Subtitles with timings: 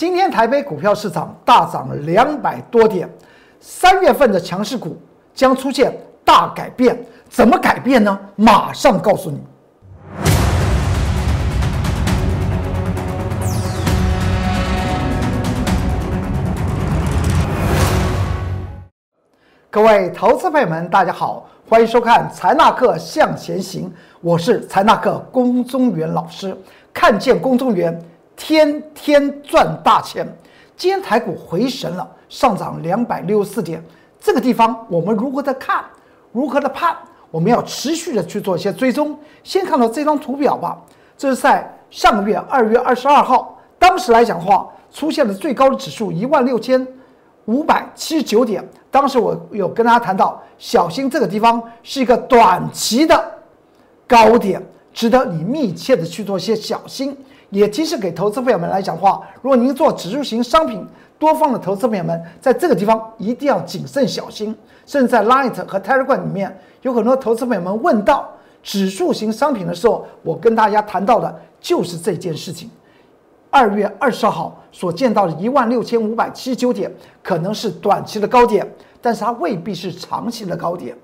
[0.00, 3.06] 今天台北股票市场大涨了两百多点，
[3.60, 4.96] 三月份的强势股
[5.34, 8.18] 将出现大改变，怎么改变呢？
[8.34, 9.38] 马上告诉你。
[19.68, 23.90] 各位投资朋友们，大家好，欢迎收看《财纳克向前行》，
[24.22, 26.56] 我是财纳克龚中元老师。
[26.90, 28.02] 看见龚中元，
[28.40, 30.26] 天天赚大钱。
[30.74, 33.84] 今天台股回神了，上涨两百六十四点。
[34.18, 35.84] 这个地方我们如何的看，
[36.32, 36.96] 如何的判？
[37.30, 39.16] 我们要持续的去做一些追踪。
[39.44, 40.76] 先看到这张图表吧，
[41.18, 46.84] 这是在上个月二月二十二号，当时来讲的话，出现了最高的指数一万六千
[47.44, 48.66] 五百七十九点。
[48.90, 53.22] 当时我有跟大家谈到，小心这个地方是一个短期的
[54.08, 54.60] 高点，
[54.94, 57.14] 值得你密切的去做一些小心。
[57.50, 60.86] 也提示给投资朋友们来讲话，如果您做指数型商品
[61.18, 64.56] 多方的投资朋友们，在这个地方一定要谨慎小心。
[64.86, 68.28] 甚至在 Light 和 Telegram 里面，有很多投资朋友们问到
[68.62, 72.68] 指数型商品的时候，我跟大家谈到的就是这件事情。
[73.50, 76.90] 二月二十号所见到的一万六千五百七十九点，
[77.22, 78.68] 可能是短期的高点，
[79.00, 80.96] 但是它未必是长期的高点。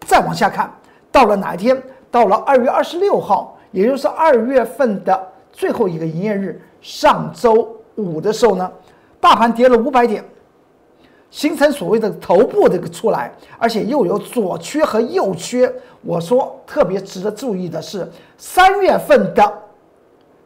[0.00, 0.72] 再往下看，
[1.10, 1.80] 到了哪一天？
[2.10, 8.70] 到了二月二十六号，也就是二月份的最后一个营业日，上周五的时候呢，
[9.18, 10.22] 大盘跌了五百点，
[11.30, 15.72] 形成所谓的头部这个出来，而且又有左缺和右缺。
[16.02, 19.62] 我说特别值得注意的是，三月份的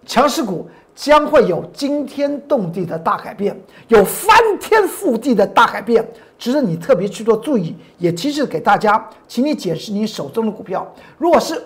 [0.07, 0.69] 强势股。
[0.99, 6.05] 将会有惊天动地的大改变，有翻天覆地的大改变，
[6.37, 7.77] 值得你特别去做注意。
[7.99, 11.63] 也提示给大家，请你解释你手中的股票，如果是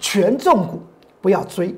[0.00, 0.80] 权重股，
[1.22, 1.74] 不要追；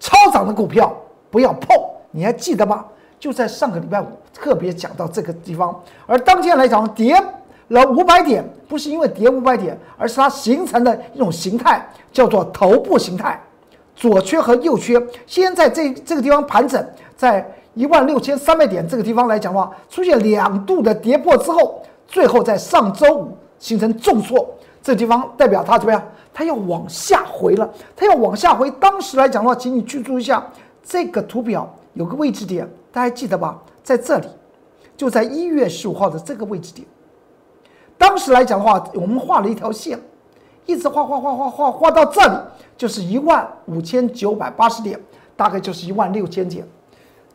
[0.00, 0.90] 超涨的股票
[1.30, 1.76] 不要碰。
[2.12, 2.86] 你还记得吗？
[3.18, 7.16] 就在上个礼拜五特别讲到这个地方，而当天来讲跌
[7.68, 13.40] 了五百点，不是因为跌五百点，而是它形成的一种形态，叫做头部形态。
[13.96, 16.84] 左缺和右缺，先在这这个地方盘整，
[17.16, 24.46] 在一万六千三百点这个地方来讲的话，出现两度的跌破之后，最后在上周五形成重挫，
[24.82, 26.02] 这地方代表它怎么样？
[26.34, 28.70] 它要往下回了，它要往下回。
[28.72, 30.44] 当时来讲的话，请你记住一下
[30.82, 33.58] 这个图表有个位置点，大家记得吧？
[33.82, 34.26] 在这里，
[34.96, 36.86] 就在一月十五号的这个位置点。
[37.96, 39.98] 当时来讲的话，我们画了一条线。
[40.66, 42.34] 一直画画画画画画到这里，
[42.74, 44.98] 就是一万五千九百八十点，
[45.36, 46.66] 大概就是一万六千点，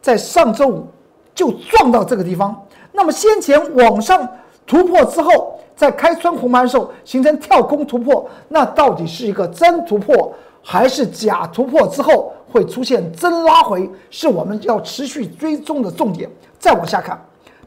[0.02, 0.88] 在上周五
[1.36, 2.60] 就撞到这个地方。
[2.92, 4.28] 那么先前往上
[4.66, 10.30] 突破之后，在开春红盘时候形成跳空突破，那到底是一个真突破
[10.62, 11.88] 还是假突破？
[11.88, 16.30] 之后会出现真拉回，是我们要持续追踪的重点。
[16.60, 17.18] 再往下看，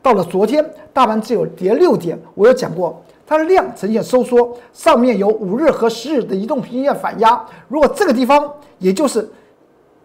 [0.03, 0.62] 到了昨天，
[0.93, 3.03] 大盘只有跌六点，我有讲过。
[3.27, 7.43] 它的量呈现收缩，上面有五日和十日的移动平均线反压。
[7.67, 9.27] 如果这个地方，也就是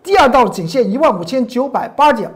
[0.01, 2.31] 第二道颈线一万五千九百八点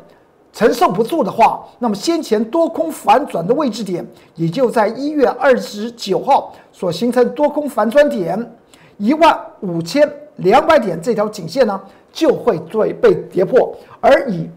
[0.54, 8.56] 承受不住的话，那么先前多空反转的位置点，也就在一月二十九号所形成多空反转点
[8.98, 11.80] 一万五千两百点这条颈线呢，
[12.12, 13.76] 就会对被跌破。
[14.00, 14.50] 而以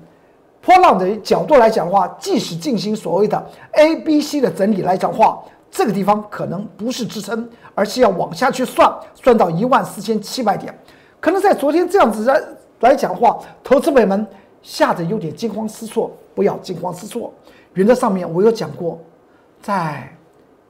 [0.60, 5.42] 波浪的角度来讲的话，即使进行所谓的 A、B、C 的整理来讲的话。
[5.76, 10.72] 这个地方可能不是支撑，而是要往下去算，算到一万四千七百点。
[11.18, 12.40] 可能在昨天这样子来
[12.78, 14.24] 来讲的话，投资者们
[14.64, 17.32] 吓得有点惊慌失措，不要惊慌失措。
[17.74, 18.98] 原则上面我有讲过，
[19.62, 20.12] 在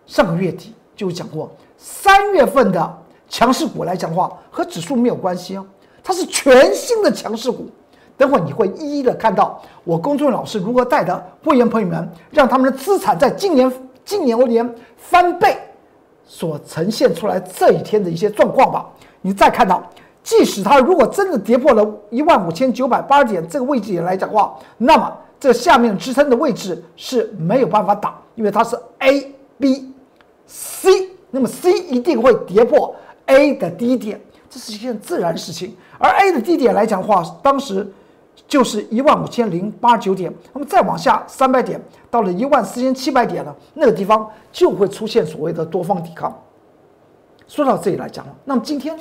[0.05, 5.65] 上个月底就讲过，三月份的强势股来讲的话，和指数没有关系哦，
[6.03, 7.71] 它是全新的强势股。
[8.19, 13.73] 等会你会一一的看到我公众老师如何带的会员朋友们，让他们的资产在今年。
[14.07, 15.57] 今年欧年翻倍
[16.27, 18.87] 所呈现出来这一天的一些状况吧。
[19.23, 19.83] 你再看到，
[20.25, 29.93] 即使它如果真的跌破了一万五千九百八十点这个位置点来讲的话，那么这下面支撑的位置是没有办法打，因为它是 A、B、
[30.47, 30.91] C，
[31.31, 32.97] 那么 C 一定会跌破
[33.27, 34.21] A 的低点，
[34.51, 35.77] 这是一件自然事情。
[35.99, 37.87] 而 A 的低点来讲的话，当时。
[38.47, 46.37] 就是一万五千零八十九点，那么再往下三百点，到了一万四千七百点了，那个地方就会出现所谓的多方抵抗。
[47.49, 48.95] 说到这里来讲，那么今天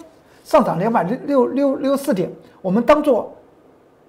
[0.43, 2.31] 上涨两百六六六六四点，
[2.61, 3.33] 我们当做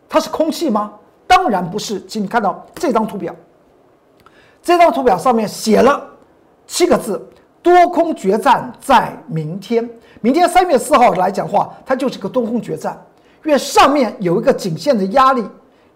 [0.09, 0.93] 它是空气吗？
[1.27, 3.35] 当然不是，请你看到这张图表，
[4.63, 6.07] 这张图表上面写了
[6.67, 7.21] 七个字：
[7.63, 9.89] 多空决战在明天。
[10.21, 13.01] 明天三月四号来讲话，它就是个多空决战。
[13.45, 15.45] 因为上面有一个颈线的压力，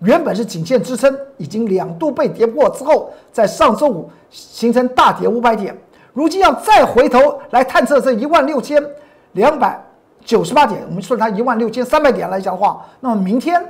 [0.00, 5.76] 原本是颈线支撑，已经两度被跌破之后，在上周五形成大跌五百点，
[6.12, 8.84] 如今要再回头来探测这一万六千
[9.32, 9.82] 两百
[10.28, 13.64] 九十八点，我们说它一万六千三百点来讲的话，那么明天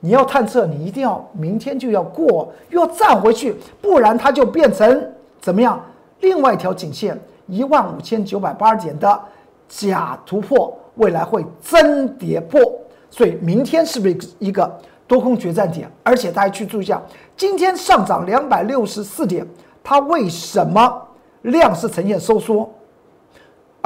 [0.00, 5.12] 你要探测，你一定要明天就要过，又要站回去，不然它就变成
[5.42, 5.78] 怎么样？
[6.20, 9.20] 另外一条颈线一万五千九百八十点的
[9.68, 12.58] 假突破，未来会真跌破，
[13.10, 14.74] 所以明天是不是一个？
[15.06, 16.98] 多空决战点，而且大家去注意一下，
[17.36, 19.46] 今天上涨两百六十四点，
[19.84, 21.02] 它为什么
[21.42, 22.70] 量是呈现收缩？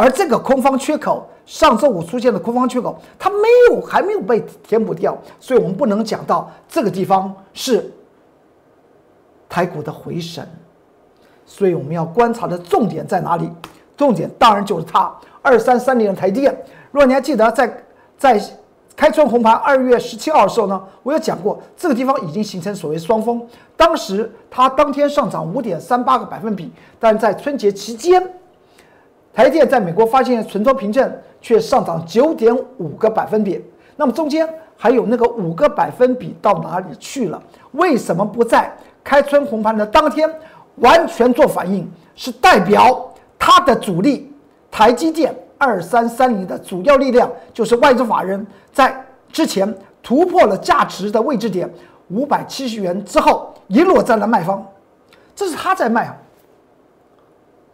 [0.03, 7.89] 而这个空方缺口，上周五出现的空方缺口，它没有还没有被填补掉，所以我们不能讲到这个地方是
[9.49, 10.45] 台股的回神。
[11.47, 13.49] 所以我们要观察的重点在哪里？
[13.97, 16.53] 重点当然就是它二三三零的台电。
[16.91, 17.85] 如果你还记得，在
[18.19, 18.43] 在。
[18.95, 23.43] 开春红盘，二月十七号的时候呢，我有讲过，这个地方已经形成所谓双峰。
[23.75, 26.71] 当时它当天上涨五点三八个百分比，
[27.01, 28.23] 但在春节期间，
[29.35, 33.61] 台电在美国发现存托凭证却上涨九点五个百分点。
[33.97, 37.43] 那么中间还有那个五个百分比到哪里去了？
[37.73, 40.29] 为什么不在开春红盘的当天
[40.77, 41.91] 完全做反应？
[42.15, 44.33] 是代表它的主力
[44.71, 45.35] 台积电。
[45.59, 48.93] 二三三零的主要力量就是外资法人，在
[49.31, 51.73] 之前突破了价值的位置点
[52.09, 54.67] 五百七十元之后，一落在了卖方，
[55.37, 56.17] 这是他在卖啊。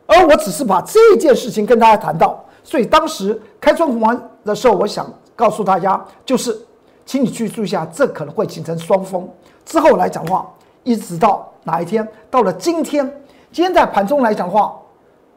[0.08, 5.06] 而我只是把这件事情跟大家谈到，所以当时开窗红盘的时候，我想
[5.36, 6.58] 告诉大家，就是
[7.04, 9.28] 请你去注意一下，这可能会形成双峰。
[9.66, 10.50] 之后来讲话，
[10.82, 13.04] 一直到哪一天，到了今天，
[13.52, 14.74] 今天在盘中来讲话。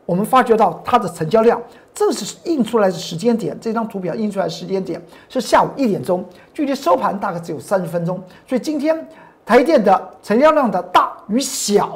[0.04, 1.62] 我们发觉到它的成交量，
[1.94, 3.58] 这是印出来的时间点。
[3.62, 8.22] 这张图表印出来的时间点是下午一点钟，距离收盘大概只有三十分钟。
[8.48, 9.08] 所以今天
[9.46, 11.94] 台电的成交量的大与小，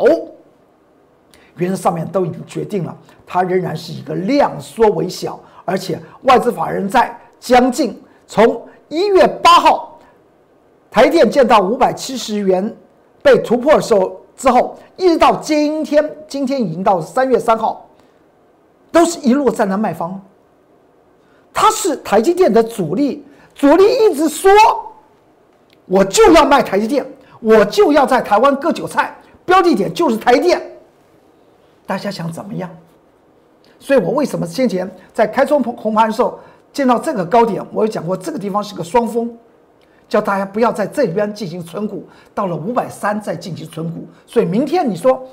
[1.58, 10.00] 原则上面都已经决定了，它仍然是一个量缩为小，而且外资法人在将近从一月八号
[10.92, 12.76] 台电见到五百七十元
[13.22, 17.82] 被突破的时候之后，一直到今天，今天已经到三月三号。
[18.92, 20.22] 都是一路在那卖方，
[21.54, 24.50] 他是台积电的主力，主力一直说，
[25.86, 27.06] 我就要卖台积电，
[27.42, 29.14] 我就要在台湾割韭菜，
[29.44, 30.62] 标的点就是台电。
[31.86, 32.70] 大家想怎么样？
[33.80, 36.40] 所以我为什么先前在开中红盘的时候
[36.74, 39.36] 见到这个高点，我有讲过这个地方是个双峰，
[40.08, 44.08] 叫大家不要在这边进行存股，到了五百三再进行存股。
[44.26, 45.28] 所以明天你说。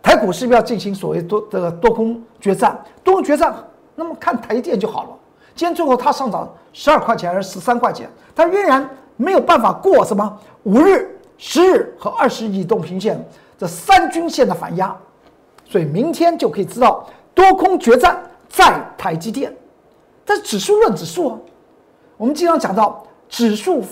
[0.00, 2.80] 台股是不是要进行所谓多这个多空决战？
[3.02, 3.52] 多空决战，
[3.96, 5.10] 那么看台电就好了。
[5.56, 13.22] 今天最后它上涨十二块钱还是十三块钱，它仍然没有办法过什么五日、十日和二十移动平线
[13.58, 14.96] 这三均线的反压，
[15.68, 18.18] 所以明天就可以知道多空决战
[18.48, 19.54] 在台积电。
[20.24, 21.38] 但指数论指数啊，
[22.16, 23.84] 我们经常讲到指数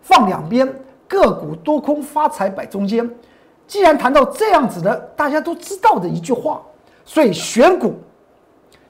[0.00, 0.66] 放两边，
[1.06, 3.08] 个股多空发财摆中间。
[3.66, 6.60] 既然谈到这样子的，大家都知道的一句话，
[7.04, 7.94] 所以选股、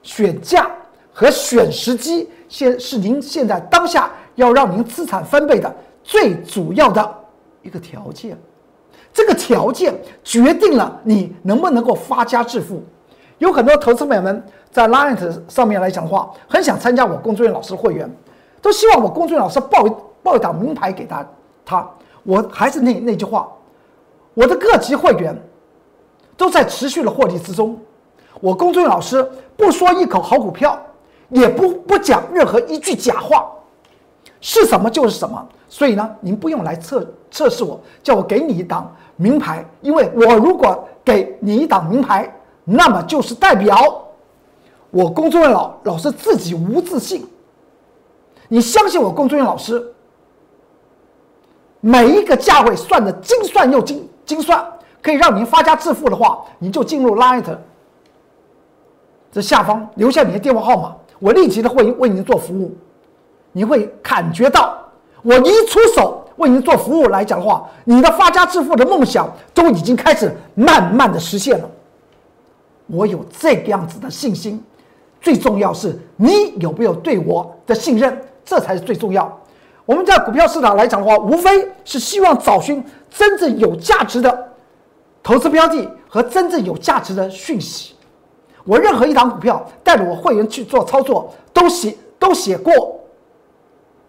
[0.01, 0.71] 选价
[1.13, 5.71] 和选时机，现是您现在当下要让您资产翻倍的
[6.03, 7.15] 最主要的
[7.61, 8.37] 一个条件。
[9.13, 12.83] 这个条件决定了你能不能够发家致富。
[13.39, 15.17] 有很多投资朋友们在 Line
[15.49, 18.09] 上面来讲的话，很想参加我龚俊元老师的会员，
[18.61, 19.91] 都希望我龚俊元老师报一
[20.21, 21.25] 报一档名牌给他。
[21.65, 21.89] 他，
[22.23, 23.51] 我还是那那句话。
[24.33, 25.35] 我的各级会员
[26.37, 27.77] 都在持续的获利之中。
[28.39, 30.79] 我龚俊老师不说一口好股票，
[31.29, 33.51] 也不不讲任何一句假话，
[34.41, 35.47] 是什么就是什么。
[35.69, 42.29] 所以呢，您不用来测测试我，叫我给你一档名牌，因为我如果给你一档名牌，
[42.65, 44.03] 那么就是代表
[44.89, 47.25] 我龚俊老老师自己无自信。
[48.49, 49.81] 你相信我龚俊老师，
[51.79, 54.05] 每一个价位算的精算又精。
[54.25, 54.65] 精算
[55.01, 57.45] 可以让您发家致富的话，你就进入 Light
[59.31, 62.75] 这下方留下你的电话号码，我立即的会为您做服务。
[63.51, 64.77] 你会感觉到
[65.21, 71.69] 我一出手为您做服务来讲的话，你的发家致富的梦想都已经开始慢慢的实现了。
[72.87, 74.63] 我有这个样子的信心，
[75.21, 79.39] 最重要是你有没有对我的信任，这才是最重要。
[79.85, 84.51] 我们在股票市场来讲的话，无非是希望找寻真正有价值的
[85.21, 87.95] 投资标的和真正有价值的讯息。
[88.63, 92.99] 我任何一档股票带着我会员去做操作，都写都写过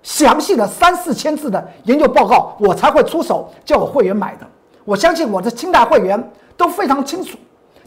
[0.02, 4.47] 详细的三四千字的研究报告，我才会出手叫我会员买的。
[4.85, 7.38] 我相信我的清代会员都非常清楚，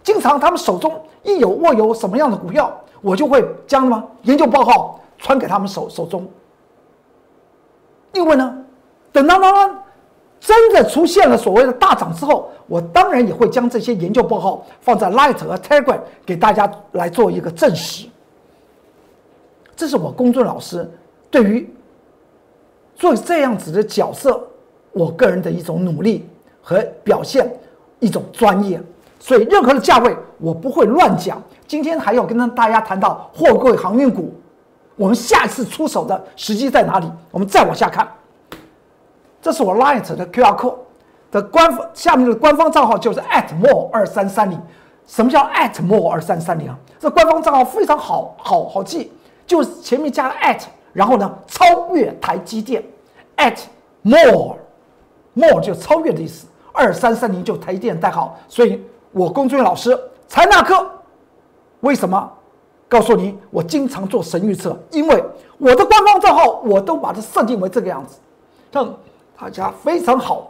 [0.02, 0.94] 经常他们手中
[1.24, 6.26] 一有握有什么样的股票，我就会将什么研究报告传给他们手手中。
[8.14, 8.58] 因为呢，
[9.12, 9.78] 等到他们
[10.40, 18.08] 真的出现了所谓的大涨之后，我当然也会将这些研究报告放在 Light 和 Telegram 给大家来做一个证实。
[19.76, 20.90] 这是我公众老师
[21.30, 21.70] 对于
[22.96, 24.42] 做这样子的角色，
[24.92, 26.28] 我个人的一种努力
[26.62, 27.52] 和表现，
[28.00, 28.82] 一种专业。
[29.20, 31.42] 所以任何的价位我不会乱讲。
[31.68, 34.34] 今天还要跟大家谈到货柜航运股，
[34.96, 37.12] 我们下一次出手的时机在哪里？
[37.32, 38.08] 我们再往下看。
[39.42, 40.76] 这是我 Light 的 QR code
[41.32, 44.60] 的官方下面的官方账号就是 at @more 二三三零。
[45.08, 46.78] 什么叫 at @more 二三三零啊？
[47.00, 49.12] 这官方账号非常好好好记。
[49.48, 50.62] 就是前面加了 at，
[50.96, 52.82] 然后呢，超越台积电
[53.36, 53.58] ，at
[54.02, 56.48] more，more 就超越的意思。
[56.72, 60.00] 二三三零就台积电代号，所以我龚俊老师
[60.30, 60.90] 财纳课
[61.82, 62.32] 为什么
[62.88, 64.78] 告诉你我经常做神预测？
[64.92, 65.22] 因为
[65.58, 68.16] 我的官方账号我都把它设定为这个样子，
[68.72, 68.96] 让
[69.38, 70.50] 大家非常好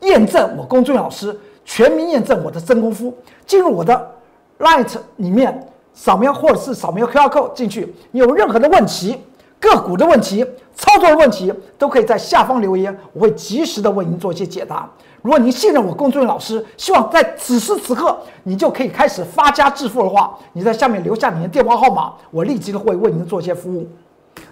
[0.00, 3.16] 验证我龚俊老师全民验证我的真功夫。
[3.46, 4.10] 进入我的
[4.58, 5.64] light 里面。
[5.98, 9.18] 扫描或者是扫描 QR code 进去，有任何的问题、
[9.60, 10.44] 个股的问题、
[10.74, 14.88] 操作的问题，都可以在下方留言，我会及时的为您做一些解答。
[15.22, 23.88] 如果您信任我龚俊老师，希望在此时此刻你就可以开始发家致富的话，你在下面留下你的电话号码，我立即的会为您做一些服务。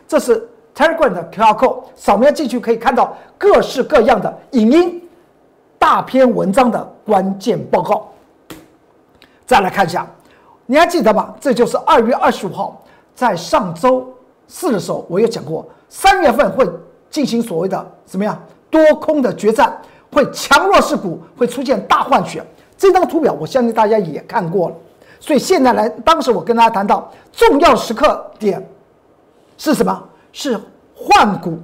[0.09, 5.03] 这是 Telegram 的 QR code，扫描进去可以看到各式各样的影音、
[5.79, 8.09] 大篇文章的关键报告。
[9.47, 10.07] 再来看一下。
[10.67, 11.35] 你还记得吧？
[11.39, 12.83] 这就是二月二十五号，
[13.15, 14.11] 在上周
[14.47, 16.69] 四的时候，我也讲过，三月份会
[17.11, 19.81] 进行所谓的怎么样多空的决战，
[20.13, 22.45] 会强弱势股会出现大换血。
[22.77, 24.77] 这张图表我相信大家也看过了，
[25.21, 28.65] 所以现在来，当时我跟大家谈到重要时刻点
[29.57, 30.09] 是什么？
[30.33, 30.61] 是
[30.95, 31.59] 换股、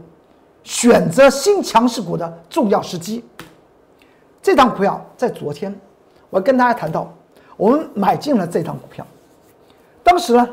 [0.63, 3.25] 选择新强势股的重要时机。
[4.43, 5.75] 这张股票在昨天，
[6.31, 7.13] 我跟大家谈到。
[7.57, 9.07] 我们买进了这张股票，
[10.03, 10.49] 当时呢，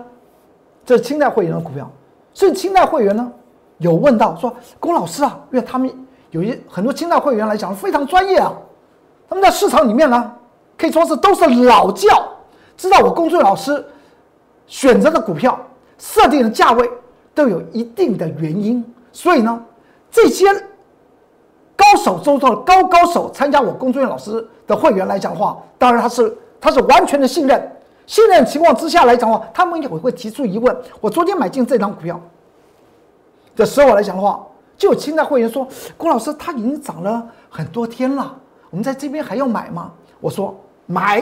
[0.85, 1.89] 这是清代会员的股票，
[2.37, 3.31] 所以清代会员呢
[3.79, 5.91] 有问到说：“龚老师啊，因为他们
[6.29, 8.53] 有一很多清代会员来讲非常专业啊，
[9.27, 10.31] 他们在市场里面呢
[10.77, 12.29] 可以说是都是老教，
[12.77, 13.83] 知道我龚俊老师
[14.67, 15.59] 选择的股票
[15.97, 16.87] 设定的价位
[17.33, 19.59] 都有一定的原因，所以呢，
[20.11, 20.45] 这些
[21.75, 27.71] 高手中的高高手参加我龚俊老师的会员来讲的话，当然他是。”他是完全的信任，
[28.07, 30.75] 信任情况之下来讲的话，他们也会会提出疑问。
[31.01, 32.19] 我昨天买进这张股票
[33.55, 34.43] 的时候来讲的话，
[34.77, 38.33] 就有清代会员说：“郭老师，他已经涨了很多天了，
[38.69, 40.55] 我们在这边还要买吗？”我说
[40.87, 41.21] ：“买。”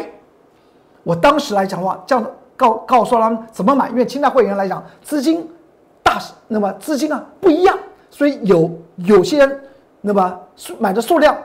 [1.03, 2.25] 我当时来讲的话，这样
[2.55, 5.49] 告告诉他们怎么买，因为清代会员来讲资金
[6.03, 7.75] 大，那么资金啊不一样，
[8.11, 9.63] 所以有有些人
[10.01, 11.35] 那么数买的数量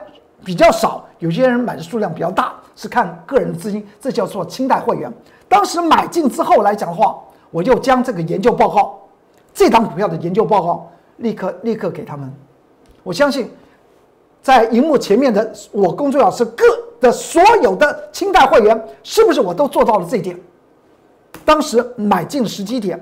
[0.45, 2.53] 比较少，有些人买的数量比较大。
[2.81, 5.13] 是看个人资金，这叫做清代会员。
[5.47, 7.15] 当时买进之后来讲的话，
[7.51, 8.99] 我就将这个研究报告，
[9.53, 12.33] 这张股票的研究报告立刻立刻给他们。
[13.03, 13.51] 我相信，
[14.41, 16.65] 在荧幕前面的我工作老师各
[16.99, 20.35] 的所有的清代会员，是不是我都做到了这一点？
[21.45, 22.99] 当时买进时机点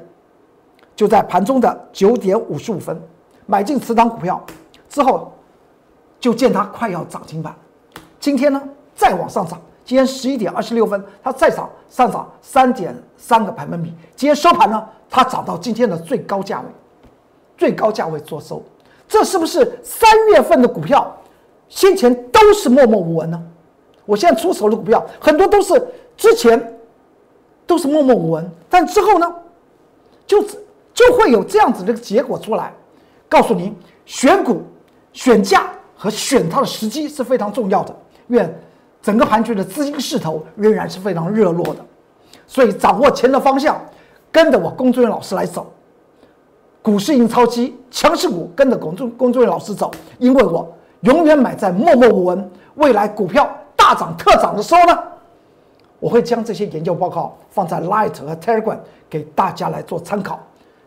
[0.94, 3.02] 就在盘中的九点五十五分，
[3.46, 4.44] 买进此档股票
[4.90, 5.32] 之后，
[6.20, 7.56] 就见它快要涨停板。
[8.20, 8.62] 今天呢？
[8.96, 9.58] 再往上涨，
[9.90, 13.92] 今天十一点二十六分，它再涨上涨三点三个百分比。
[14.16, 16.68] 今天收盘呢，它涨到今天的最高价位，
[17.58, 18.64] 最高价位做收。
[19.08, 21.12] 这是不是三月份的股票
[21.70, 23.42] 先前都是默默无闻呢？
[24.06, 25.84] 我现在出手的股票很多都是
[26.16, 26.80] 之前
[27.66, 29.36] 都是默默无闻，但之后呢，
[30.28, 30.40] 就
[30.94, 32.72] 就会有这样子的一个结果出来，
[33.28, 34.62] 告诉您选股、
[35.14, 37.96] 选价和选它的时机是非常重要的。
[38.28, 38.62] 愿。
[39.02, 41.86] 整个盘局的资金势头仍然是非常热络的，
[42.46, 43.80] 所以掌握钱的方向，
[44.32, 45.72] 跟着我龚俊元老师来走。
[46.82, 50.70] 股市印钞机强势股跟着龚俊龚俊元老师走，因为我
[51.02, 52.52] 永远买在默默无闻。
[52.76, 54.98] 未来股票大涨特涨的时候呢，
[56.00, 58.78] 我会将这些研究报告放在 Light 和 Telegram
[59.10, 60.40] 给大家来做参考。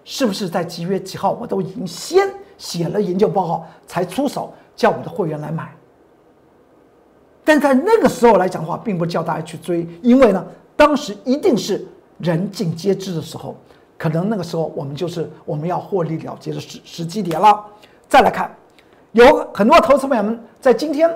[0.04, 2.28] 是不是在几月几号我都已经先
[2.58, 5.70] 写了研究报告，才出手叫我的会员来买？
[7.44, 10.44] 但在那个时候来讲的话，并不叫大家去追，因为呢，
[10.76, 11.84] 当时一定是
[12.18, 13.56] 人尽皆知的时候，
[13.98, 17.64] 可能那个时候我们就是我们要获利了结的时时机点了。
[18.08, 18.54] 再来看，
[19.12, 21.10] 有很多投资朋友们在今天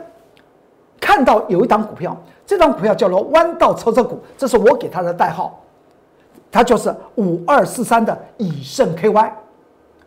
[1.01, 5.63] 看到有一档股票，这档股票叫做弯道超车股，这是我给它的代号，
[6.51, 9.31] 它就是五二四三的以盛 KY，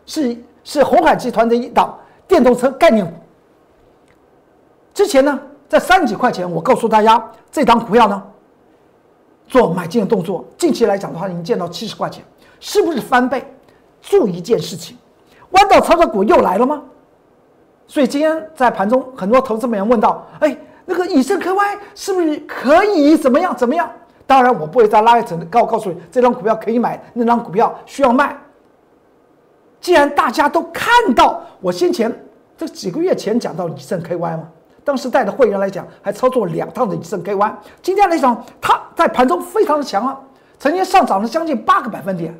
[0.04, 1.98] 是是红海集团的一档
[2.28, 3.12] 电动车概念股。
[4.92, 8.20] 之前呢，在三十几块钱，我告诉大家这档股票呢。
[9.46, 12.24] 做买进的动作，近期来讲的话，已经见到七十块钱，
[12.58, 13.44] 是不是翻倍？
[14.00, 14.96] 注意一件事情，
[15.50, 16.82] 弯道操作股又来了吗？
[17.86, 23.88] 所以今天在盘中，很多投资朋友问到：哎，那个以盛 KY 是不是可以怎么样怎么样？
[24.26, 28.36] 当然，我不会再拉一层告告诉你，这张股票可以买，那张股票需要卖。
[29.80, 32.12] 既然大家都看到，我先前
[32.56, 34.48] 这几个月前讲到以盛 KY 吗？
[34.90, 37.58] 当时带的会员来讲，还操作两趟的以盛 K Y。
[37.80, 40.18] 今天来讲，它在盘中非常的强啊，
[40.58, 42.36] 曾经上涨了将近八个百分点。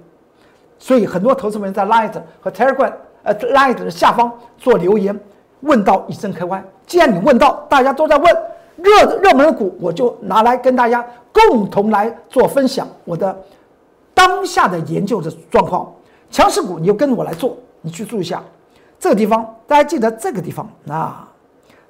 [0.80, 2.92] 所以很多投资人在 Light 和 Telegram
[3.22, 5.16] 呃 Light 的下方做留言，
[5.60, 6.64] 问到以盛 K Y。
[6.88, 8.36] 既然你问到，大家都在问
[8.78, 13.40] 热热门的股，我就拿来跟大家共同来做分享我的
[14.12, 15.88] 当下的研究的状况。
[16.32, 18.42] 强势股你就跟着我来做，你去注意一下
[18.98, 21.28] 这个地方，大家记得这个地方啊。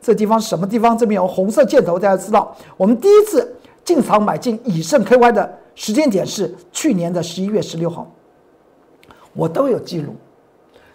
[0.01, 0.97] 这地方什么地方？
[0.97, 2.57] 这边有红色箭头，大家知道。
[2.77, 3.55] 我们第一次
[3.85, 8.11] 进场买进以盛 KY 的时间点是去年的十一月十六号，
[9.35, 10.15] 我都有记录。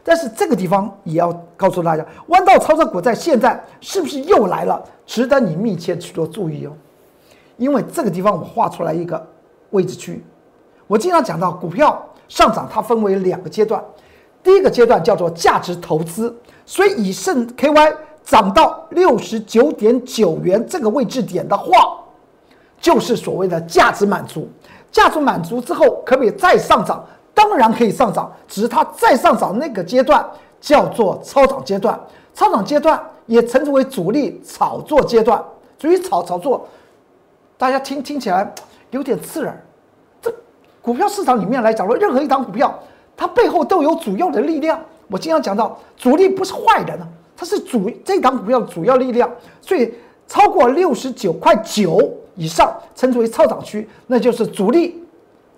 [0.04, 4.84] 但是这个地方也要告诉大家，弯道操作股在现在是不是又来了？
[5.06, 6.72] 值得你密切去做注意哦。
[7.58, 9.24] 因为这个地方我画出来一个
[9.70, 10.24] 位置区，
[10.88, 13.84] 我经常讲到股票上涨，它分为两个阶段。
[14.44, 16.36] 第一个阶段叫做价值投资，
[16.66, 17.96] 所以以盛 KY。
[18.26, 21.98] 涨到六十九点九元这个位置点的话，
[22.82, 24.50] 就是所谓的价值满足。
[24.92, 27.06] 价值满足之后，可不可以再上涨？
[27.34, 30.26] 当然可以上涨，只是它再上涨那个阶段
[30.60, 32.00] 叫做超涨阶段。
[32.34, 35.44] 超涨阶段也称之为主力炒作阶段。
[35.78, 36.68] 主力炒炒作，
[37.58, 38.50] 大家听听起来
[38.92, 39.66] 有点刺耳。
[40.22, 40.34] 这
[40.82, 42.74] 股票市场里面来讲说，任何一档股票，
[43.18, 44.80] 它背后都有主要的力量。
[45.10, 47.06] 我经常讲到，主力不是坏人呢。
[47.36, 49.30] 它是主这档股票的主要力量，
[49.62, 49.94] 所以
[50.28, 55.04] 超过六十九块九以上称之为超涨区，那就是主力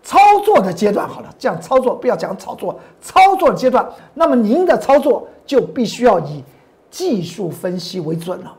[0.04, 1.08] 操作的阶段。
[1.08, 6.44] 好了，这样操作不要讲炒作，操作的阶段，那么您的操作就必须要以
[6.90, 8.54] 技术分析为准了。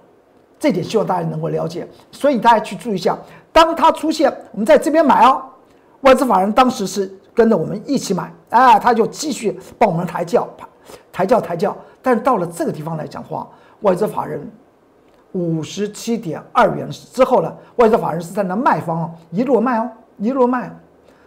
[0.60, 3.16] 这点希望大家能够了解，所以大家去注意一下，
[3.52, 5.42] 当它出现，我们在这边买哦，
[6.00, 10.48] 外资法人当时是跟着我们一起买，哎，他就继续帮我们抬轿，
[11.12, 11.76] 抬轿抬轿。
[12.00, 13.46] 但是到了这个地方来讲话，
[13.80, 14.50] 外资法人
[15.32, 20.70] 五十七点二元之后呢，外资法人是在那卖方一路卖哦，一路卖。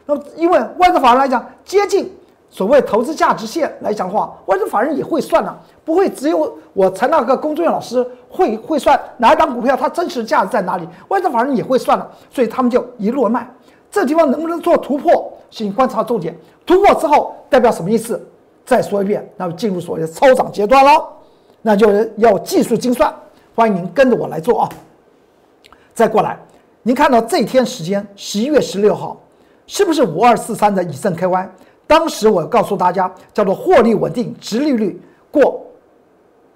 [0.05, 2.11] 那么因为外资法人来讲接近
[2.49, 13.47] 所谓投资价值线来讲的话，外资法人也会算了，不会只有我陈那个工作人员老师会会算哪一档股票它真实价值在哪里，外资法人也会算了，所以他们就一路卖。
[13.91, 16.35] 这地方能不能做突破，请观察重点。
[16.65, 18.19] 突破之后代表什么意思？
[18.65, 21.07] 再说一遍，那么进入所谓的超涨阶段了，
[21.61, 23.13] 那就要技术精算。
[23.53, 24.69] 欢迎您跟着我来做啊！
[25.93, 26.39] 再过来，
[26.83, 29.19] 您看到这天时间，十一月十六号，
[29.67, 31.47] 是不是五二四三的以盛 KY？
[31.85, 35.65] 当时我告诉大家，叫做获利稳定，直利率过，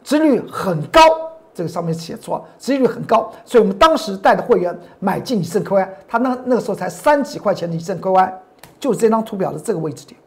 [0.03, 1.01] 直率很高。
[1.53, 8.33] 这个上面写错了，直利率很高，所以我们当时带的会员买进以盛 KY，他那那个时候才三几块钱的以盛 KY，
[8.79, 10.19] 就是这张图表的这个位置点。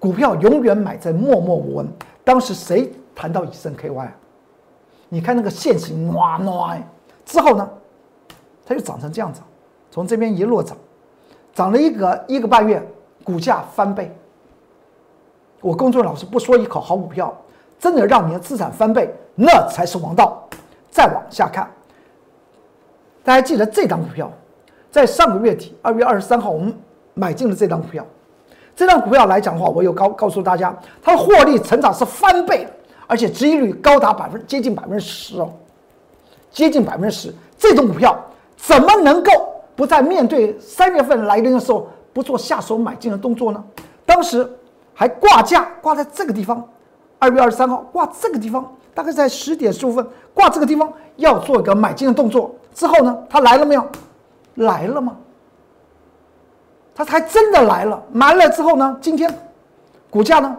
[0.00, 1.86] 股票永远买在默默无闻。
[2.24, 4.08] 当时谁谈到以盛 KY？
[5.08, 6.76] 你看那个线型，哇哇，
[7.24, 7.68] 之后呢，
[8.64, 9.40] 它就涨成这样子，
[9.90, 10.76] 从这边一路涨，
[11.52, 12.82] 涨了一个一个半月，
[13.22, 14.10] 股价翻倍。
[15.60, 17.36] 我公众老师不说一口好股票，
[17.78, 20.48] 真的让你的资产翻倍，那才是王道。
[20.90, 21.70] 再往下看，
[23.22, 24.30] 大家记得这张股票，
[24.90, 26.74] 在上个月底二月二十三号，我们
[27.14, 28.04] 买进了这张股票。
[28.80, 32.66] 这张股票来讲的话，我有告告诉大家，它的获利成长是翻倍，
[33.06, 35.52] 而且收益率高达百分接近百分之十哦，
[36.50, 37.34] 接近百分之十。
[37.58, 38.18] 这种股票
[38.56, 39.30] 怎么能够
[39.76, 43.62] 不在面对三月份来临的时候不做下手买进的动作呢？
[44.06, 44.50] 当时
[44.94, 46.66] 还挂价挂在这个地方，
[47.18, 52.50] 二月二十三号挂这个地方，大概在十点十五分挂这个地方要做一个买进的动作。
[52.74, 53.86] 之后呢，它来了没有？
[54.54, 55.14] 来了吗？
[56.94, 58.96] 它还真的来了，来了之后呢？
[59.00, 59.32] 今天
[60.10, 60.56] 股价呢，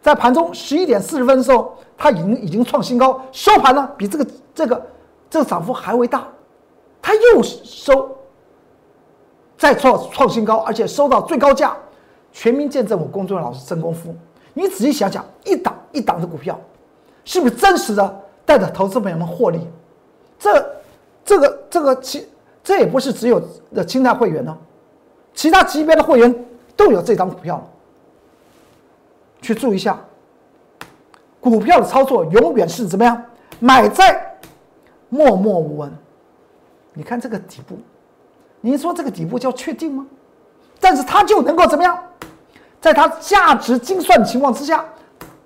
[0.00, 4.86] 在盘中十一点四十分的时候，它已经已经创新高，收盘呢比这个这个
[5.28, 6.26] 这个涨幅还为大，
[7.00, 8.16] 它又收
[9.58, 11.76] 再创创新高，而且收到最高价
[12.32, 14.14] 全民见证我公众老师真功夫。
[14.54, 16.58] 你仔细想想，一档一档的股票，
[17.24, 19.60] 是不是真实的带着投资朋友们获利？
[20.38, 20.66] 这、
[21.24, 22.28] 这个、这个其
[22.64, 23.40] 这也不是只有
[23.74, 24.56] 的清代会员呢，
[25.34, 26.44] 其他级别的会员
[26.76, 27.62] 都有这张股票。
[29.40, 29.98] 去注意一下，
[31.40, 33.20] 股票的操作永远是怎么样？
[33.58, 34.38] 买在
[35.08, 35.92] 默默无闻。
[36.94, 37.76] 你看这个底部，
[38.60, 40.06] 您说这个底部叫确定吗？
[40.78, 41.98] 但是它就能够怎么样？
[42.80, 44.84] 在它价值精算的情况之下，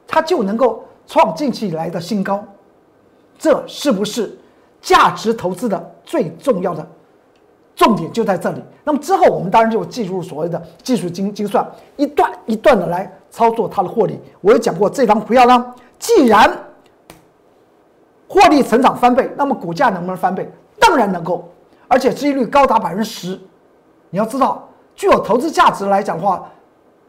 [0.07, 2.45] 它就能够创近期以来的新高。
[3.39, 4.37] 这是不是
[4.81, 6.87] 价值投资的最重要的
[7.77, 8.61] 重点就在这里？
[8.83, 11.65] 那么之后我们当然就进入所谓的技术精精算，
[11.97, 14.19] 一段一段的来操作它的获利。
[14.41, 16.51] 我有讲过，这张股票呢，既然
[18.27, 20.51] 获利成长翻倍，那么股价能不能翻倍？
[20.81, 21.49] 当然能够，
[21.87, 23.39] 而且收益率高达百分之十。
[24.11, 26.51] 你要知道，具有投资价值来讲的话。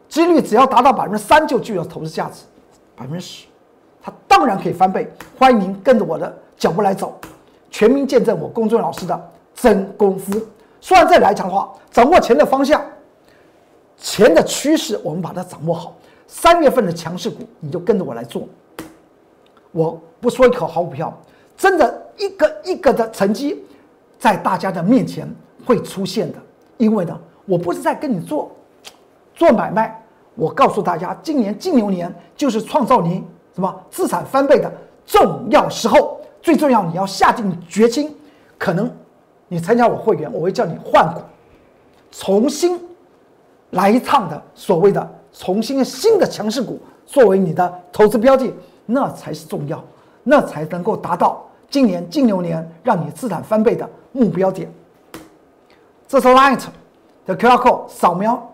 [0.08, 2.44] 几率只要达到百分之三，就具有投资价值；
[2.96, 3.46] 百分之十，
[4.02, 5.06] 它当然可以翻倍。
[5.38, 7.14] 欢迎您跟着我的脚步来走，
[7.70, 10.40] 全民见证我公众老师的真功夫。
[10.80, 12.82] 说完这来讲的话，掌握钱的方向，
[13.96, 15.94] 钱的趋势，我们把它掌握好。
[16.26, 18.48] 三月份的强势股，你就跟着我来做。
[19.72, 21.12] 我不说一口好股票，
[21.56, 23.64] 真的一个一个的成绩，
[24.18, 25.28] 在大家的面前
[25.64, 26.38] 会出现的。
[26.76, 28.50] 因为呢，我不是在跟你做。
[29.34, 30.02] 做买卖，
[30.34, 34.72] 我告诉大家，今年金牛年就是创造你什么资产翻倍的
[35.06, 36.20] 重要时候。
[36.40, 38.14] 最重要，你要下定决心。
[38.56, 38.90] 可能
[39.48, 41.20] 你参加我会员，我会叫你换股，
[42.10, 42.78] 重新
[43.70, 48.52] 来一趟的所谓的重新新的强势股作为你的投资标的，
[48.86, 49.82] 那才是重要，
[50.22, 54.70] 那才能够达到今年金牛年让你资产翻倍的目标点。
[56.06, 56.62] 这是 Light
[57.26, 58.50] 的 QR code 扫描。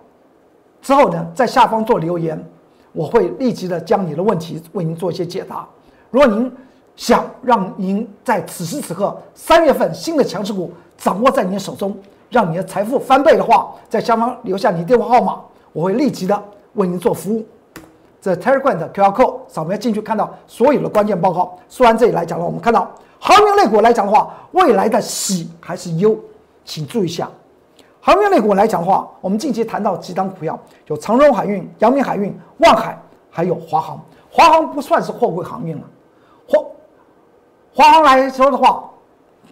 [0.83, 2.45] 之后呢，在下方做留言，
[2.93, 5.67] 我会立即的将你的问题为您做一些解答。
[6.11, 6.53] 如果您
[6.97, 11.97] 想让您在此时此刻三月份新的强势股掌握在您手中，
[12.31, 15.41] 让你的财富翻倍的话，在下方留下你电话号码，
[15.73, 16.43] 我会立即的
[16.75, 17.45] 为您做服务。
[18.21, 21.59] 这 Telegram 的 QR code 扫描进去，看到所有的关键报告。
[21.69, 26.17] 说完这里来讲呢，我们看到航运类股来讲的话，未来的喜还是忧，
[26.65, 27.29] 请注意一下。
[28.01, 32.99] 航运类股来讲的话，我们近期谈到几档股票，有长荣海运、阳明海运、万海，
[33.31, 34.01] 还有华航。
[34.31, 35.83] 华航不算是货柜航运了，
[36.49, 36.59] 华
[37.75, 38.89] 华航来说的话，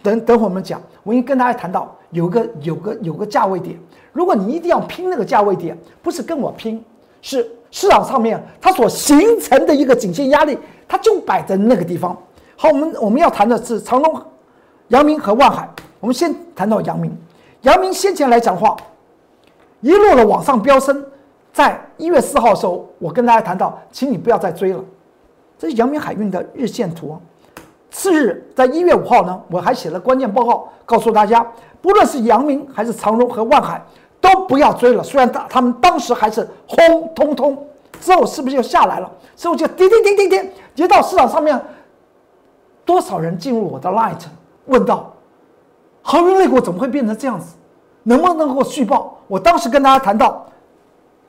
[0.01, 3.77] 等等会我们讲，我已经跟大家谈到有个有个有个价位点，
[4.13, 6.83] 如果你一定要拼那个价位点，不是跟我拼，
[7.21, 10.57] 是市场上面它所形成的一个颈线压力，
[10.87, 12.17] 它就摆在那个地方。
[12.55, 14.21] 好，我们我们要谈的是长隆、
[14.87, 17.13] 阳明和万海，我们先谈到阳明。
[17.63, 18.77] 阳明先前来讲话，
[19.81, 21.05] 一路的往上飙升，
[21.51, 24.81] 在一月四号的时候，我跟大家谈到，请你不要再追了。
[25.57, 27.17] 这是阳明海运的日线图。
[27.93, 31.45] 次日，在一月五号呢，我还写了关键报告，告诉大家，
[31.79, 33.79] 不论是阳明还是长荣和万海，
[34.19, 35.03] 都不要追了。
[35.03, 37.67] 虽然他他们当时还是轰通通，
[38.01, 39.09] 之后是不是又下来了？
[39.35, 41.59] 之后就跌跌跌跌跌，跌到市场上面，
[42.83, 44.23] 多少人进入我的 light，
[44.65, 45.13] 问到。
[46.01, 47.55] 航运类股怎么会变成这样子？
[48.03, 49.19] 能不能够续报？
[49.27, 50.45] 我当时跟大家谈到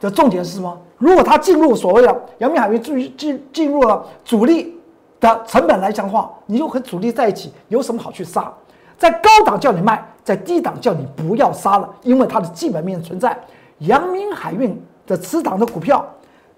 [0.01, 0.77] 的重点是什么？
[0.97, 4.81] 如果他进入所谓的阳明海运进进进入了主力
[5.25, 8.53] 的成本来讲的话，你就和主力在一起，有什么好去杀？
[8.99, 13.37] 在高档叫你卖，在低档叫你不要杀了，因为它的基本面存在。
[13.79, 16.05] 阳明海运的此档的股票，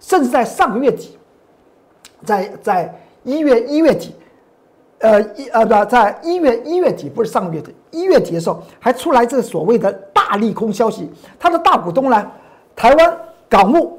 [0.01, 1.17] 甚至在上个月底，
[2.25, 4.15] 在在一月一月底。
[4.99, 11.13] 呃，一呃不，在一月一月底，不是上个月底，一月底的时候，还出来这所谓的大利空消息。
[11.39, 12.27] 它的大股东呢，
[12.75, 13.99] 台湾港务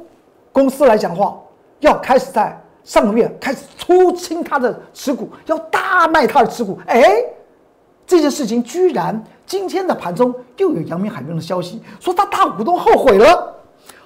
[0.52, 1.38] 公司来讲话，
[1.82, 6.80] 要开始在上个月开始出清他的持股，要大卖他的持股。
[6.88, 7.22] 哎，
[8.06, 13.56] 这件事情居然今天的盘中又有阳明海运的消息，说他大股东后悔了，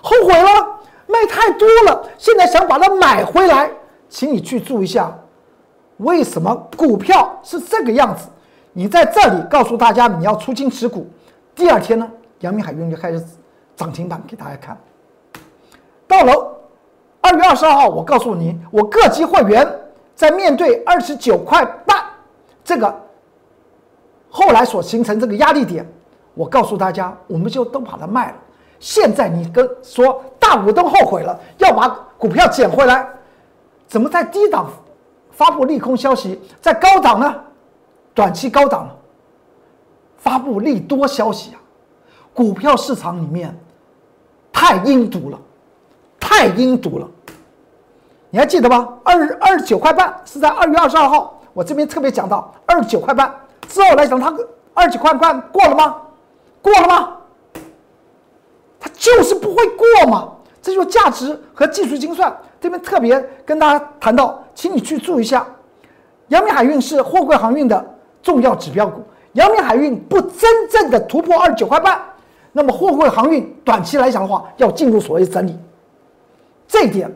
[0.02, 0.50] 后悔了，
[1.06, 3.70] 卖太多了，现在想把它买回来，
[4.10, 5.16] 请你去注意一下。
[5.98, 8.30] 为什么股票是这个样子？
[8.74, 11.08] 你在这里告诉大家你要出清持股，
[11.54, 13.24] 第二天呢，阳明海运就开始
[13.76, 14.76] 涨停板给大家看。
[16.08, 16.61] 到了
[17.22, 19.66] 二月二十二号，我告诉你，我各级会员
[20.16, 22.04] 在面对二十九块半
[22.64, 22.94] 这个
[24.30, 25.88] 后来所形成这个压力点，
[26.34, 28.36] 我告诉大家，我们就都把它卖了。
[28.80, 33.08] 现在你跟说大股东后悔了，要把股票捡回来，
[33.88, 34.68] 怎么在低档？
[35.32, 37.36] 发布利空消息，在高档呢，
[38.14, 38.90] 短期高档。
[40.18, 41.58] 发布利多消息啊，
[42.32, 43.58] 股票市场里面
[44.54, 45.40] 太阴毒了，
[46.32, 47.06] 太阴毒了。
[48.30, 48.88] 你还记得吧？
[49.04, 53.30] 二二十九块半是在二月二十二号，我这边特别讲到二十九块半
[53.68, 54.34] 之后来讲，它
[54.74, 55.98] 二十九块半过了吗？
[56.62, 57.18] 过了吗？
[58.80, 60.30] 它就是不会过嘛。
[60.62, 65.46] 这就是价值和技术精算这边特别跟大家谈到，请你去注意一下，
[66.30, 67.86] 阳明海运是货柜航运的
[68.24, 69.04] 重要指标股。
[69.34, 72.00] 阳明海运不真正的突破二十九块半，
[72.54, 75.58] 那么货柜航运短期来讲的话，要进入所谓整理，
[76.72, 77.14] 这一点。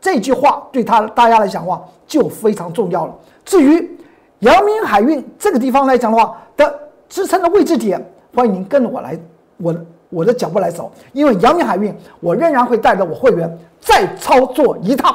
[0.00, 3.14] 这句话对他大家来讲的话就非常重要了。
[3.44, 3.98] 至于
[4.40, 6.76] 阳明海运这个地方来讲的话的
[7.08, 9.16] 支撑的位置点，欢迎您跟着我来，
[9.58, 9.76] 我
[10.08, 10.90] 我的脚步来走。
[11.12, 15.14] 因为阳明海运，我仍然会带着我会员再操作一趟。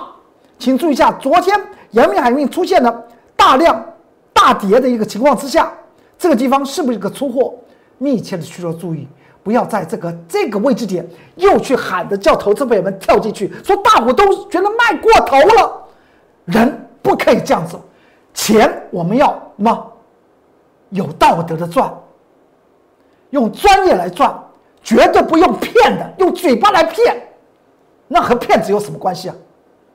[0.58, 1.60] 请注意一下，昨天
[1.92, 3.04] 阳明海运出现了
[3.36, 3.84] 大量
[4.32, 5.70] 大跌的一个情况之下，
[6.18, 7.54] 这个地方是不是一个出货？
[7.98, 9.06] 密切的需要注意。
[9.48, 15.88] 不要在这个这个位置点又去喊着叫投资朋友们跳进去，说大股东觉得卖过头了，
[16.44, 17.80] 人不可以这样子，
[18.34, 19.86] 钱我们要吗？
[20.90, 21.90] 有道德的赚，
[23.30, 24.38] 用专业来赚，
[24.84, 27.16] 绝对不用骗的，用嘴巴来骗，
[28.06, 29.36] 那和骗子有什么关系啊？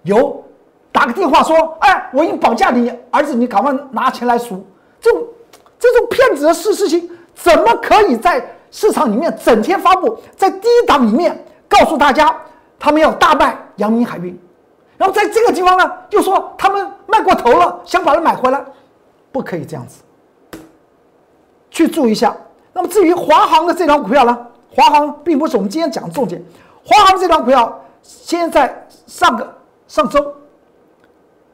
[0.04, 0.42] 有。
[0.90, 4.64] 打个电话说，哎，我已经绑架你儿子，你赶快拿钱来赎，
[4.98, 5.22] 这种
[5.78, 8.42] 这种骗子的事事情怎么可以在？
[8.72, 12.34] 市场里面整天发布在低档里面告诉大家，
[12.78, 14.36] 他们要大卖阳明海运，
[14.96, 18.64] 然后在这个地方呢又说他们卖过头了，想把它买回来，
[19.30, 20.02] 不可以这样子。
[21.70, 22.36] 去注意一下。
[22.72, 26.42] 那么至于华航的这张股票呢，华航并不是我们今天讲的重点。
[26.82, 29.54] 华航这张股票现在上个
[29.86, 30.34] 上周，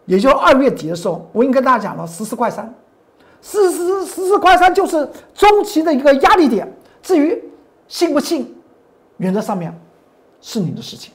[0.07, 2.73] 也就是二月底的时候，我已经跟大家讲了十四块三，
[3.43, 6.73] 十十十四块三就是中期的一个压力点。
[7.03, 7.43] 至于
[7.87, 8.55] 信不信，
[9.17, 9.73] 原则上面
[10.41, 11.13] 是你的事情。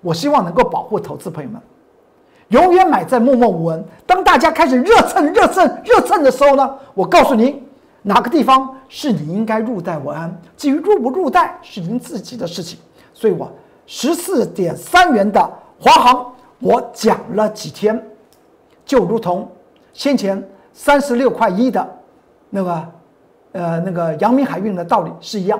[0.00, 1.60] 我希望能够保护投资朋友们，
[2.48, 3.82] 永远买在默默无闻。
[4.06, 7.62] 当大家开始热蹭、热蹭、热蹭的时候呢，我告诉您
[8.02, 10.38] 哪个地方是你应该入袋为安。
[10.56, 12.78] 至于入不入袋，是您自己的事情。
[13.14, 13.50] 所以我
[13.86, 15.40] 十四点三元的
[15.80, 18.04] 华航，我讲了几天，
[18.84, 19.50] 就如同
[19.94, 21.98] 先前三十六块一的
[22.50, 22.88] 那个。
[23.54, 25.58] 呃，那个阳明海运的道理是一样。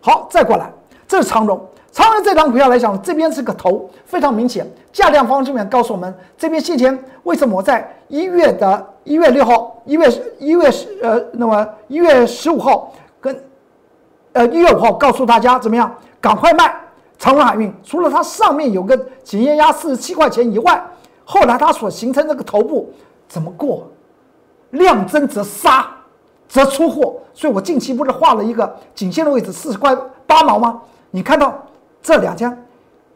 [0.00, 0.72] 好，再过来，
[1.06, 1.60] 这是长荣。
[1.92, 4.68] 长荣这张股票来讲，这边是个头，非常明显。
[4.92, 10.08] 价量方这边告诉我们，这边先前为什么我在一月的一月六号、一月
[10.40, 13.40] 一月十呃，那么一月十五号跟
[14.32, 16.74] 呃一月五号告诉大家怎么样，赶快卖
[17.18, 17.72] 长荣海运。
[17.84, 20.84] 除了它上面有个检验压四十七块钱以外，
[21.24, 22.92] 后来它所形成这个头部
[23.28, 23.86] 怎么过？
[24.70, 25.86] 量增则杀。
[26.48, 30.80] 则出货，所以我近期不是画了一个颈线的位置四十块八毛吗？
[31.10, 31.54] 你看到
[32.02, 32.56] 这两家，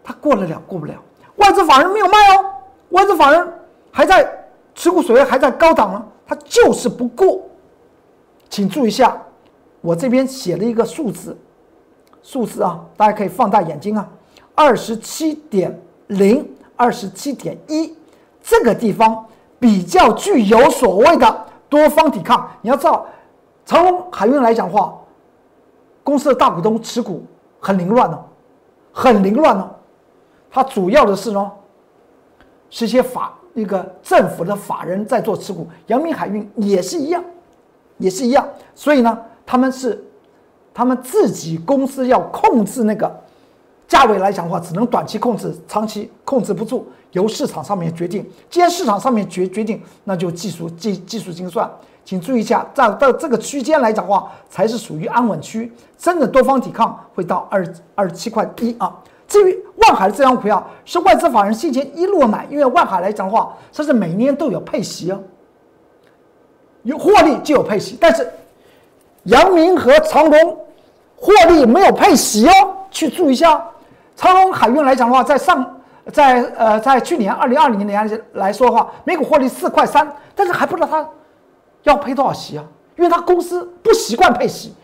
[0.02, 0.94] 它过得了过不了？
[1.36, 2.44] 外资法人没有卖哦，
[2.90, 3.52] 外资法人
[3.90, 4.30] 还在
[4.74, 7.40] 持股水位还在高档呢，它就是不过。
[8.48, 9.16] 请注意一下，
[9.80, 11.36] 我这边写了一个数字，
[12.22, 14.08] 数字啊，大家可以放大眼睛啊，
[14.54, 17.94] 二十七点零，二十七点一，
[18.42, 19.24] 这个地方
[19.58, 23.06] 比较具有所谓的多方抵抗，你要知道。
[23.64, 24.98] 长隆海运来讲话，
[26.02, 27.24] 公司的大股东持股
[27.60, 28.24] 很凌乱哦，
[28.92, 29.70] 很凌乱哦。
[30.50, 31.50] 它主要的是呢，
[32.68, 37.22] 是一些法那个政府的法人在做持股，阳明海运也是一样，
[37.98, 38.48] 也是一样。
[38.74, 40.04] 所以呢，他们是
[40.74, 43.12] 他们自己公司要控制那个
[43.90, 48.24] 价位来讲的话，只能短期控制，长期控制不住，由市场上面决定。
[48.48, 51.68] 既然市场上面决决定，那就技术技技术精算。
[52.04, 55.72] 请注意一下，在到这个区间来讲的话，才是属于安稳区。
[55.98, 58.96] 真的多方抵抗会到二二十七块一啊。
[59.26, 65.20] 至于万海的这张股票，是外资法人先前一路买，因为万海来讲的话，它是每年都有配息哦，
[66.84, 67.98] 有获利就有配息。
[68.00, 68.32] 但是
[69.24, 70.58] 阳明和长隆
[71.16, 72.52] 获利没有配息哦，
[72.92, 73.66] 去注意一下。
[74.20, 75.80] 长隆海运来讲的话，在上
[76.12, 81.08] 在呃在去年二零二零年来说的话，每股获利四块三，但是还不知道它。
[81.84, 82.64] 要配多少息啊？
[82.98, 84.74] 因为他公司不习惯配息。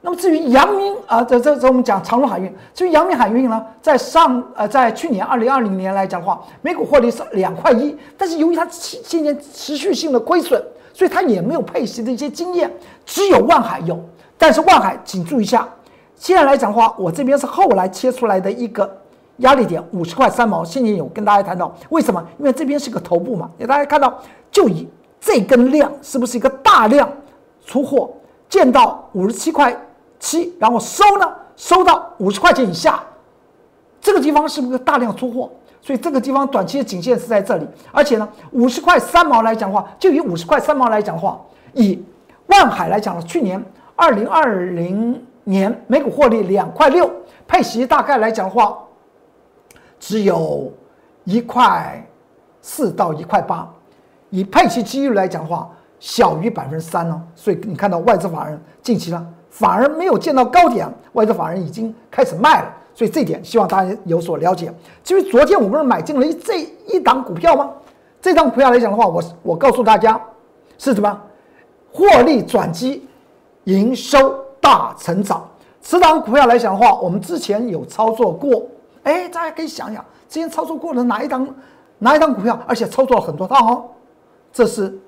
[0.00, 2.50] 那么至于阳明啊，这这这我们讲长荣海运。
[2.72, 7.94] 至于阳明海运呢，在上呃在去年二零二零年来讲的话，每股获利是两块一。
[8.16, 10.58] 但是由于它今年持续性的亏损，
[10.94, 12.74] 所以它也没有配息的一些经验。
[13.04, 14.02] 只有万海有。
[14.38, 15.68] 但是万海请注意一下，
[16.18, 18.98] 现在来讲的话，我这边是后来切出来的一个
[19.38, 20.64] 压力点，五十块三毛。
[20.64, 22.22] 先前有跟大家谈到为什么？
[22.38, 24.18] 因为这边是个头部嘛，给大家看到
[24.50, 24.86] 就以。
[25.20, 27.10] 这根量是不是一个大量
[27.66, 28.08] 出货，
[28.48, 29.76] 见到五十七块
[30.20, 33.02] 七，然后收呢，收到五十块钱以下，
[34.00, 35.50] 这个地方是不是大量出货？
[35.82, 41.40] 所以这个地方短期的颈线是在这里，而且呢，五十块三毛来讲的话，就以五十块三毛来讲的话，
[41.72, 42.00] 以
[42.46, 43.60] 万海来讲呢，去年
[43.96, 47.10] 二零二零年每股获利两块六，
[47.46, 48.76] 配息大概来讲的话，
[49.98, 50.70] 只有
[51.24, 52.06] 一块
[52.60, 53.66] 四到一块八，
[54.28, 57.20] 以配息几率来讲的话，小于百分之三呢。
[57.34, 62.74] 所以你看到外资法人近期呢，反而没有见到高点，外资法人已经开始卖了。
[62.94, 64.70] 所以这一点希望大家有所了解。
[65.02, 67.70] 至于昨天我不是买进了一这一档股票吗？
[68.20, 70.20] 这档股票来讲的话，我我告诉大家
[70.76, 71.20] 是什么？
[71.90, 73.08] 获利转机，
[73.64, 75.48] 营收大成长。
[75.80, 78.66] 此档股票来讲的话，我们之前有操作过。
[79.02, 81.48] 哎，大家可以想想，之前操作过的哪一档
[81.96, 83.84] 哪一档股票，而且操作了很多趟哦。
[84.52, 84.98] 这是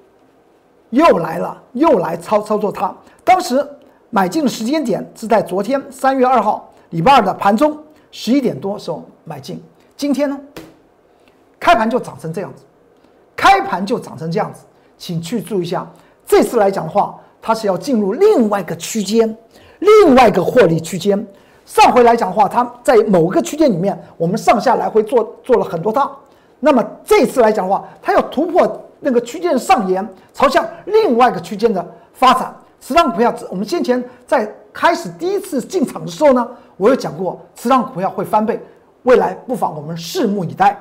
[0.88, 2.94] 又来了，又来操操作它。
[3.22, 3.66] 当时
[4.08, 6.72] 买进的时间点是在昨天三月二号。
[6.88, 7.78] 礼拜二的盘中
[8.10, 9.62] 十一点多时候买进，
[9.94, 10.40] 今天呢，
[11.58, 12.64] 开盘就涨成这样子，
[13.36, 14.64] 开盘就涨成这样子，
[14.96, 15.86] 请去注意一下。
[16.26, 19.36] 这次来讲的话，它是要进入另外一个区间，
[19.78, 21.26] 另外一个获利区间。
[21.64, 26.10] 上回来讲的话，它在某个区间里面，我们上下来回做做了很多趟。
[26.58, 32.54] 那么这次来讲的话，它要突破那个区间上沿，朝向另外一个区间的发展。
[32.80, 36.48] 持仓，股票我们先前在开始第一次进场的时候呢。
[36.76, 38.58] 我有讲过，持仓股票会翻倍，
[39.02, 40.80] 未来不妨我们拭目以待。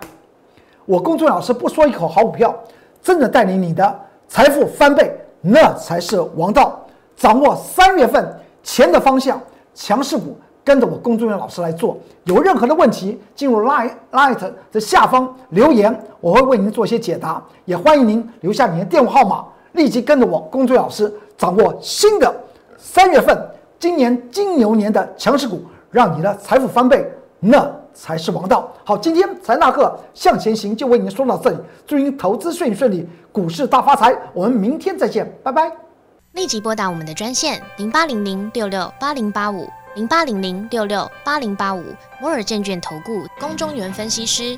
[0.86, 2.58] 我公众老师不说一口好股票，
[3.02, 6.80] 真的带领你的财富翻倍，那才是王道。
[7.16, 9.42] 掌握三月份钱的方向，
[9.74, 11.98] 强势股跟着我公众员老师来做。
[12.24, 17.44] 有任何的问题，进入 Line Light 的下方留言，我会为您做一些解答。
[17.66, 22.34] 也欢迎您留下您的电话号码，立即跟着我公众老师掌握新的
[22.78, 23.38] 三月份
[23.78, 25.62] 今年金牛年的强势股。
[25.92, 27.68] 让你的财富翻倍，那
[28.00, 28.72] 才是王道。
[28.86, 34.18] 好，今天财纳课向前行就为您说到这里，祝您投资顺顺利，股市大发财。
[34.34, 35.70] 我们明天再见，拜拜。
[36.32, 41.84] 立即拨打我们的专线零八零零六六八零八五零八零零六六八零八五
[42.22, 44.58] 摩尔证券投顾龚中原分析师。